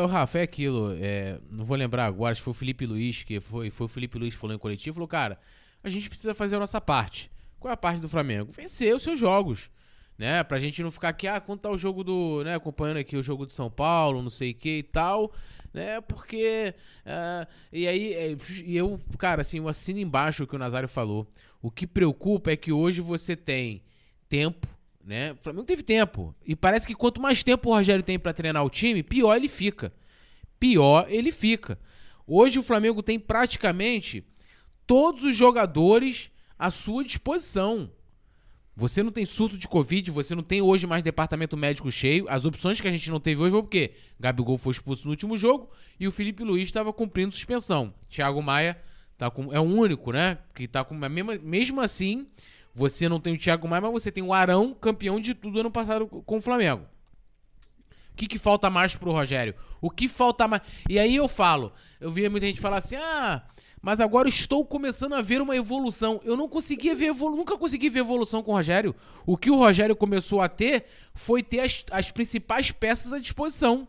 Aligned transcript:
o 0.00 0.06
Rafa, 0.06 0.38
é 0.38 0.42
aquilo. 0.42 0.96
é, 1.00 1.38
não 1.50 1.64
vou 1.64 1.76
lembrar 1.76 2.06
agora, 2.06 2.32
acho 2.32 2.40
que 2.40 2.44
foi 2.44 2.50
o 2.52 2.54
Felipe 2.54 2.86
Luiz, 2.86 3.22
que 3.22 3.40
foi, 3.40 3.70
foi 3.70 3.84
o 3.86 3.88
Felipe 3.88 4.18
Luiz 4.18 4.34
que 4.34 4.40
falou 4.40 4.54
em 4.54 4.58
coletivo, 4.58 4.94
falou, 4.94 5.08
cara, 5.08 5.38
a 5.82 5.88
gente 5.88 6.08
precisa 6.08 6.34
fazer 6.34 6.56
a 6.56 6.58
nossa 6.58 6.80
parte. 6.80 7.30
Qual 7.58 7.70
é 7.70 7.74
a 7.74 7.76
parte 7.76 8.00
do 8.00 8.08
Flamengo? 8.08 8.52
Vencer 8.52 8.94
os 8.94 9.02
seus 9.02 9.18
jogos. 9.18 9.70
Né? 10.18 10.42
Pra 10.44 10.58
gente 10.58 10.82
não 10.82 10.90
ficar 10.90 11.10
aqui, 11.10 11.26
ah, 11.26 11.40
quanto 11.40 11.62
tá 11.62 11.70
o 11.70 11.76
jogo 11.76 12.02
do. 12.02 12.42
Né, 12.42 12.54
acompanhando 12.54 12.96
aqui 12.98 13.16
o 13.16 13.22
jogo 13.22 13.44
do 13.44 13.52
São 13.52 13.70
Paulo, 13.70 14.22
não 14.22 14.30
sei 14.30 14.52
o 14.52 14.54
que 14.54 14.78
e 14.78 14.82
tal. 14.82 15.32
Né? 15.72 16.00
Porque. 16.00 16.74
ah, 17.04 17.46
e 17.72 17.86
aí, 17.86 18.14
é, 18.14 18.36
e 18.64 18.76
eu, 18.76 18.98
cara, 19.18 19.42
assim, 19.42 19.58
eu 19.58 19.68
assino 19.68 19.98
embaixo 19.98 20.44
o 20.44 20.46
que 20.46 20.56
o 20.56 20.58
Nazário 20.58 20.88
falou. 20.88 21.26
O 21.60 21.70
que 21.70 21.86
preocupa 21.86 22.50
é 22.50 22.56
que 22.56 22.72
hoje 22.72 23.00
você 23.00 23.36
tem 23.36 23.82
tempo, 24.28 24.66
né? 25.06 25.32
O 25.32 25.36
Flamengo 25.36 25.64
teve 25.64 25.84
tempo. 25.84 26.34
E 26.44 26.56
parece 26.56 26.86
que 26.86 26.94
quanto 26.94 27.20
mais 27.20 27.44
tempo 27.44 27.70
o 27.70 27.72
Rogério 27.72 28.02
tem 28.02 28.18
pra 28.18 28.32
treinar 28.32 28.64
o 28.64 28.70
time, 28.70 29.04
pior 29.04 29.36
ele 29.36 29.48
fica. 29.48 29.92
Pior 30.58 31.06
ele 31.08 31.30
fica. 31.30 31.78
Hoje 32.26 32.58
o 32.58 32.62
Flamengo 32.62 33.02
tem 33.02 33.18
praticamente 33.18 34.24
todos 34.84 35.22
os 35.22 35.36
jogadores 35.36 36.30
à 36.58 36.70
sua 36.72 37.04
disposição. 37.04 37.90
Você 38.74 39.02
não 39.02 39.12
tem 39.12 39.24
surto 39.24 39.56
de 39.56 39.66
Covid, 39.68 40.10
você 40.10 40.34
não 40.34 40.42
tem 40.42 40.60
hoje 40.60 40.86
mais 40.86 41.02
departamento 41.02 41.56
médico 41.56 41.90
cheio. 41.90 42.26
As 42.28 42.44
opções 42.44 42.80
que 42.80 42.88
a 42.88 42.92
gente 42.92 43.08
não 43.08 43.20
teve 43.20 43.40
hoje 43.40 43.52
foi 43.52 43.62
porque 43.62 43.92
Gabigol 44.18 44.58
foi 44.58 44.72
expulso 44.72 45.04
no 45.06 45.12
último 45.12 45.38
jogo 45.38 45.70
e 46.00 46.06
o 46.06 46.12
Felipe 46.12 46.42
Luiz 46.42 46.64
estava 46.64 46.92
cumprindo 46.92 47.32
suspensão. 47.32 47.94
Thiago 48.08 48.42
Maia 48.42 48.78
tá 49.16 49.30
com, 49.30 49.50
é 49.54 49.60
o 49.60 49.62
único, 49.62 50.12
né? 50.12 50.38
Que 50.54 50.66
tá 50.68 50.84
com. 50.84 50.94
Mesmo 50.94 51.80
assim, 51.80 52.26
você 52.76 53.08
não 53.08 53.18
tem 53.18 53.32
o 53.32 53.38
Thiago 53.38 53.66
Maia, 53.66 53.80
mas 53.80 53.90
você 53.90 54.12
tem 54.12 54.22
o 54.22 54.34
Arão, 54.34 54.74
campeão 54.74 55.18
de 55.18 55.32
tudo 55.32 55.60
ano 55.60 55.70
passado 55.70 56.06
com 56.06 56.36
o 56.36 56.40
Flamengo. 56.42 56.82
O 58.12 58.16
que, 58.16 58.26
que 58.26 58.36
falta 58.36 58.68
mais 58.68 58.94
pro 58.94 59.12
Rogério? 59.12 59.54
O 59.80 59.88
que 59.88 60.06
falta 60.06 60.46
mais. 60.46 60.60
E 60.86 60.98
aí 60.98 61.16
eu 61.16 61.26
falo, 61.26 61.72
eu 61.98 62.10
via 62.10 62.28
muita 62.28 62.46
gente 62.46 62.60
falar 62.60 62.76
assim: 62.76 62.96
ah, 62.96 63.42
mas 63.80 63.98
agora 63.98 64.28
estou 64.28 64.62
começando 64.62 65.14
a 65.14 65.22
ver 65.22 65.40
uma 65.40 65.56
evolução. 65.56 66.20
Eu 66.22 66.36
não 66.36 66.50
conseguia 66.50 66.94
ver 66.94 67.06
evolu 67.06 67.34
nunca 67.34 67.56
consegui 67.56 67.88
ver 67.88 68.00
evolução 68.00 68.42
com 68.42 68.52
o 68.52 68.54
Rogério. 68.54 68.94
O 69.24 69.38
que 69.38 69.50
o 69.50 69.56
Rogério 69.56 69.96
começou 69.96 70.42
a 70.42 70.48
ter 70.48 70.84
foi 71.14 71.42
ter 71.42 71.60
as, 71.60 71.82
as 71.90 72.10
principais 72.10 72.70
peças 72.70 73.14
à 73.14 73.18
disposição, 73.18 73.88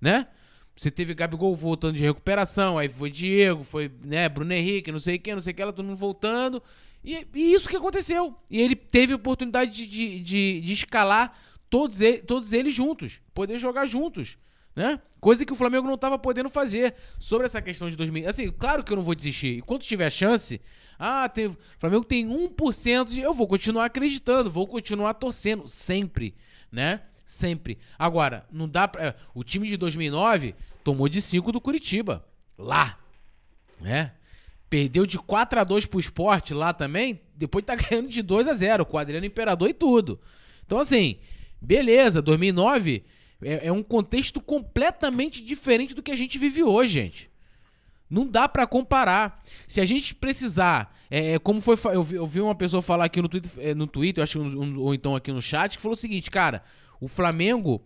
né? 0.00 0.26
Você 0.74 0.90
teve 0.90 1.12
Gabigol 1.12 1.54
voltando 1.54 1.96
de 1.96 2.02
recuperação, 2.02 2.78
aí 2.78 2.88
foi 2.88 3.10
Diego, 3.10 3.62
foi 3.62 3.90
né, 4.02 4.26
Bruno 4.26 4.54
Henrique, 4.54 4.90
não 4.90 4.98
sei 4.98 5.18
quem, 5.18 5.34
não 5.34 5.42
sei 5.42 5.52
o 5.52 5.56
que, 5.56 5.60
ela 5.60 5.72
todo 5.72 5.84
mundo 5.84 5.96
voltando. 5.96 6.62
E, 7.04 7.26
e 7.34 7.52
isso 7.52 7.68
que 7.68 7.76
aconteceu. 7.76 8.34
E 8.50 8.60
ele 8.60 8.74
teve 8.74 9.14
oportunidade 9.14 9.70
de, 9.72 9.86
de, 9.86 10.20
de, 10.20 10.60
de 10.60 10.72
escalar 10.72 11.38
todos, 11.70 12.00
ele, 12.00 12.18
todos 12.18 12.52
eles 12.52 12.74
juntos, 12.74 13.20
poder 13.34 13.58
jogar 13.58 13.86
juntos, 13.86 14.38
né? 14.74 15.00
Coisa 15.20 15.44
que 15.44 15.52
o 15.52 15.56
Flamengo 15.56 15.86
não 15.86 15.94
estava 15.94 16.18
podendo 16.18 16.48
fazer 16.48 16.94
sobre 17.18 17.46
essa 17.46 17.60
questão 17.60 17.88
de 17.90 17.96
2000. 17.96 18.28
Assim, 18.28 18.50
claro 18.50 18.84
que 18.84 18.92
eu 18.92 18.96
não 18.96 19.02
vou 19.02 19.14
desistir. 19.14 19.58
Enquanto 19.58 19.86
tiver 19.86 20.10
chance, 20.10 20.60
ah, 20.98 21.28
tem, 21.28 21.46
o 21.46 21.56
Flamengo 21.78 22.04
tem 22.04 22.28
1% 22.28 23.08
de. 23.08 23.20
Eu 23.20 23.34
vou 23.34 23.46
continuar 23.46 23.86
acreditando, 23.86 24.50
vou 24.50 24.66
continuar 24.66 25.14
torcendo, 25.14 25.66
sempre, 25.66 26.34
né? 26.70 27.02
Sempre. 27.24 27.78
Agora, 27.98 28.46
não 28.52 28.68
dá 28.68 28.86
pra. 28.86 29.02
é, 29.04 29.14
O 29.34 29.42
time 29.42 29.68
de 29.68 29.76
2009 29.76 30.54
tomou 30.84 31.08
de 31.08 31.20
5 31.20 31.50
do 31.50 31.60
Curitiba. 31.60 32.24
Lá. 32.56 32.98
Né? 33.80 34.12
Perdeu 34.68 35.06
de 35.06 35.18
4 35.18 35.60
a 35.60 35.64
2 35.64 35.86
pro 35.86 36.00
esporte 36.00 36.52
lá 36.52 36.72
também. 36.72 37.20
Depois 37.36 37.64
tá 37.64 37.74
ganhando 37.76 38.08
de 38.08 38.22
2 38.22 38.48
a 38.48 38.54
0 38.54 38.84
com 38.84 38.96
o 38.96 39.00
Adriano 39.00 39.26
Imperador 39.26 39.68
e 39.68 39.74
tudo. 39.74 40.20
Então, 40.64 40.78
assim, 40.78 41.18
beleza, 41.60 42.20
2009 42.20 43.04
é, 43.42 43.68
é 43.68 43.72
um 43.72 43.82
contexto 43.82 44.40
completamente 44.40 45.42
diferente 45.42 45.94
do 45.94 46.02
que 46.02 46.10
a 46.10 46.16
gente 46.16 46.38
vive 46.38 46.62
hoje, 46.62 46.92
gente. 46.94 47.30
Não 48.08 48.26
dá 48.26 48.48
pra 48.48 48.66
comparar. 48.66 49.42
Se 49.66 49.80
a 49.80 49.84
gente 49.84 50.14
precisar, 50.14 50.94
é, 51.10 51.34
é, 51.34 51.38
como 51.38 51.60
foi, 51.60 51.76
eu 51.94 52.02
vi, 52.02 52.16
eu 52.16 52.26
vi 52.26 52.40
uma 52.40 52.54
pessoa 52.54 52.80
falar 52.80 53.04
aqui 53.06 53.20
no 53.20 53.28
Twitter, 53.28 53.50
é, 53.58 53.74
no 53.74 53.86
Twitter, 53.86 54.22
acho 54.22 54.40
um- 54.40 54.78
ou 54.78 54.94
então 54.94 55.14
aqui 55.16 55.32
no 55.32 55.42
chat, 55.42 55.76
que 55.76 55.82
falou 55.82 55.94
o 55.94 55.96
seguinte, 55.96 56.30
cara, 56.30 56.62
o 57.00 57.08
Flamengo 57.08 57.82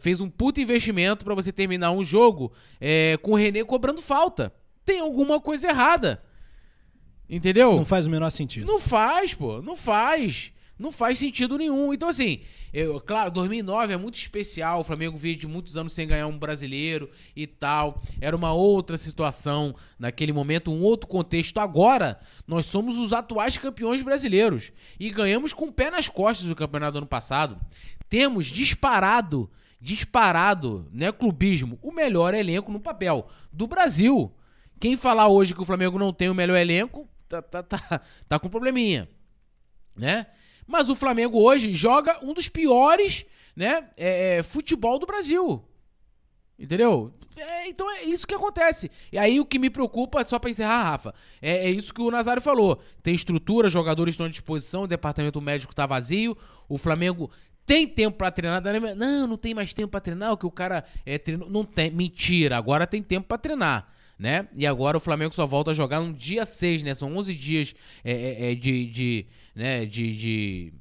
fez 0.00 0.20
um 0.20 0.28
puto 0.28 0.60
investimento 0.60 1.24
pra 1.24 1.34
você 1.34 1.52
terminar 1.52 1.92
um 1.92 2.02
jogo 2.04 2.52
é, 2.80 3.16
com 3.22 3.32
o 3.32 3.36
René 3.36 3.64
cobrando 3.64 4.02
falta. 4.02 4.52
Tem 4.84 5.00
alguma 5.00 5.40
coisa 5.40 5.68
errada. 5.68 6.22
Entendeu? 7.28 7.76
Não 7.76 7.84
faz 7.84 8.06
o 8.06 8.10
menor 8.10 8.30
sentido. 8.30 8.66
Não 8.66 8.80
faz, 8.80 9.34
pô. 9.34 9.62
Não 9.62 9.76
faz. 9.76 10.52
Não 10.80 10.90
faz 10.90 11.18
sentido 11.18 11.58
nenhum. 11.58 11.92
Então, 11.92 12.08
assim, 12.08 12.40
eu, 12.72 12.98
claro, 13.00 13.30
2009 13.30 13.92
é 13.92 13.96
muito 13.98 14.14
especial. 14.14 14.80
O 14.80 14.84
Flamengo 14.84 15.16
veio 15.18 15.36
de 15.36 15.46
muitos 15.46 15.76
anos 15.76 15.92
sem 15.92 16.08
ganhar 16.08 16.26
um 16.26 16.38
brasileiro 16.38 17.10
e 17.36 17.46
tal. 17.46 18.00
Era 18.18 18.34
uma 18.34 18.52
outra 18.54 18.96
situação 18.96 19.74
naquele 19.98 20.32
momento, 20.32 20.72
um 20.72 20.82
outro 20.82 21.06
contexto. 21.06 21.58
Agora, 21.58 22.18
nós 22.46 22.64
somos 22.64 22.96
os 22.96 23.12
atuais 23.12 23.58
campeões 23.58 24.00
brasileiros 24.00 24.72
e 24.98 25.10
ganhamos 25.10 25.52
com 25.52 25.66
o 25.66 25.72
pé 25.72 25.90
nas 25.90 26.08
costas 26.08 26.48
do 26.48 26.56
campeonato 26.56 26.92
do 26.92 26.98
ano 26.98 27.06
passado. 27.06 27.60
Temos 28.08 28.46
disparado, 28.46 29.50
disparado, 29.80 30.88
né, 30.90 31.12
clubismo, 31.12 31.78
o 31.82 31.92
melhor 31.92 32.32
elenco 32.32 32.72
no 32.72 32.80
papel 32.80 33.28
do 33.52 33.66
Brasil. 33.66 34.32
Quem 34.80 34.96
falar 34.96 35.28
hoje 35.28 35.54
que 35.54 35.62
o 35.62 35.64
Flamengo 35.64 35.98
não 35.98 36.12
tem 36.12 36.28
o 36.28 36.34
melhor 36.34 36.56
elenco, 36.56 37.06
tá, 37.28 37.40
tá, 37.40 37.62
tá, 37.62 38.00
tá 38.28 38.38
com 38.38 38.48
probleminha 38.48 39.08
né? 40.00 40.26
Mas 40.66 40.88
o 40.88 40.94
Flamengo 40.94 41.38
hoje 41.38 41.74
joga 41.74 42.18
um 42.24 42.32
dos 42.32 42.48
piores, 42.48 43.26
né, 43.54 43.88
é, 43.96 44.38
é, 44.38 44.42
futebol 44.42 44.98
do 44.98 45.06
Brasil. 45.06 45.62
Entendeu? 46.58 47.12
É, 47.36 47.68
então 47.68 47.90
é 47.90 48.02
isso 48.02 48.26
que 48.26 48.34
acontece. 48.34 48.90
E 49.10 49.18
aí 49.18 49.40
o 49.40 49.46
que 49.46 49.58
me 49.58 49.70
preocupa, 49.70 50.24
só 50.24 50.38
pra 50.38 50.50
encerrar, 50.50 50.82
Rafa, 50.82 51.14
é, 51.40 51.66
é 51.66 51.70
isso 51.70 51.92
que 51.92 52.02
o 52.02 52.10
Nazário 52.10 52.42
falou. 52.42 52.82
Tem 53.02 53.14
estrutura, 53.14 53.68
jogadores 53.68 54.14
estão 54.14 54.26
à 54.26 54.28
disposição, 54.28 54.82
o 54.82 54.86
departamento 54.86 55.40
médico 55.40 55.74
tá 55.74 55.86
vazio, 55.86 56.36
o 56.68 56.76
Flamengo 56.76 57.30
tem 57.66 57.86
tempo 57.86 58.18
pra 58.18 58.30
treinar. 58.30 58.62
Não, 58.96 59.26
não 59.26 59.36
tem 59.36 59.54
mais 59.54 59.72
tempo 59.72 59.88
pra 59.88 60.00
treinar, 60.00 60.32
o 60.32 60.36
que 60.36 60.46
o 60.46 60.50
cara 60.50 60.84
é 61.06 61.18
treinou. 61.18 61.48
Não 61.48 61.64
tem. 61.64 61.90
Mentira, 61.90 62.56
agora 62.56 62.86
tem 62.86 63.02
tempo 63.02 63.26
pra 63.26 63.38
treinar. 63.38 63.88
Né? 64.20 64.46
E 64.54 64.66
agora 64.66 64.98
o 64.98 65.00
Flamengo 65.00 65.34
só 65.34 65.46
volta 65.46 65.70
a 65.70 65.74
jogar 65.74 66.00
no 66.00 66.12
dia 66.12 66.44
6, 66.44 66.82
né? 66.82 66.92
São 66.92 67.16
11 67.16 67.34
dias 67.34 67.74
é, 68.04 68.12
é, 68.12 68.52
é, 68.52 68.54
de, 68.54 68.84
de, 68.84 69.26
né? 69.54 69.86
de, 69.86 70.14
de, 70.14 70.74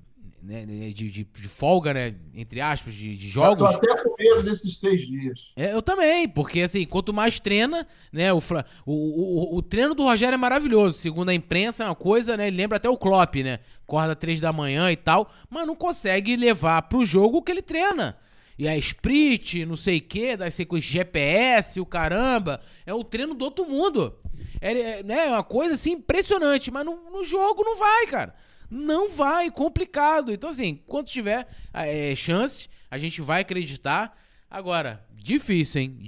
né? 0.44 0.66
de, 0.66 1.10
de, 1.10 1.24
de 1.24 1.48
folga, 1.48 1.94
né? 1.94 2.16
Entre 2.36 2.60
aspas, 2.60 2.94
de, 2.94 3.16
de 3.16 3.28
Eu 3.28 3.34
tô 3.56 3.66
jogos. 3.66 3.76
até 3.76 4.04
com 4.04 4.14
medo 4.20 4.44
desses 4.44 4.78
seis 4.78 5.08
dias. 5.08 5.54
É, 5.56 5.72
eu 5.74 5.82
também, 5.82 6.28
porque 6.28 6.60
assim, 6.60 6.86
quanto 6.86 7.14
mais 7.14 7.40
treina, 7.40 7.88
né, 8.12 8.34
o, 8.34 8.42
Fla- 8.42 8.66
o, 8.86 8.92
o, 8.94 9.54
o, 9.56 9.58
o 9.60 9.62
treino 9.62 9.96
do 9.96 10.04
Rogério 10.04 10.36
é 10.36 10.38
maravilhoso, 10.38 10.98
segundo 10.98 11.30
a 11.30 11.34
imprensa 11.34 11.86
é 11.86 11.88
uma 11.88 11.96
coisa, 11.96 12.36
né, 12.36 12.48
ele 12.50 12.58
lembra 12.58 12.76
até 12.76 12.90
o 12.90 12.98
Klopp, 12.98 13.36
né, 13.38 13.60
acorda 13.88 14.18
três 14.18 14.42
da 14.42 14.52
manhã 14.52 14.92
e 14.92 14.98
tal, 14.98 15.32
mas 15.50 15.66
não 15.66 15.78
consegue 15.78 16.36
levar 16.36 16.82
pro 16.90 17.06
jogo 17.06 17.38
o 17.38 17.42
que 17.42 17.54
ele 17.54 17.62
treina. 17.62 18.18
E 18.60 18.68
a 18.68 18.78
Sprit, 18.78 19.66
não 19.66 19.78
sei 19.78 20.00
o 20.00 20.02
que, 20.02 20.52
ser 20.52 20.66
com 20.66 20.78
GPS, 20.78 21.80
o 21.80 21.86
caramba, 21.86 22.60
é 22.86 22.94
o 22.94 23.06
treino 23.06 23.34
do 23.34 23.46
outro 23.46 23.66
mundo. 23.66 24.14
É, 24.60 24.78
é, 24.78 25.04
né, 25.04 25.28
é 25.28 25.30
uma 25.30 25.46
coisa 25.46 25.76
assim 25.76 25.94
impressionante, 25.94 26.70
mas 26.70 26.86
no, 26.86 27.10
no 27.10 27.24
jogo 27.24 27.64
não 27.64 27.78
vai, 27.78 28.08
cara. 28.08 28.36
Não 28.70 29.10
vai, 29.10 29.50
complicado. 29.50 30.34
Então, 30.34 30.50
assim, 30.50 30.82
quando 30.86 31.08
tiver 31.08 31.48
é, 31.74 32.14
chance, 32.18 32.68
a 32.92 32.98
gente 32.98 33.22
vai 33.22 33.44
acreditar. 33.44 34.14
Agora, 34.52 35.06
difícil, 35.16 35.82
hein? 35.82 35.98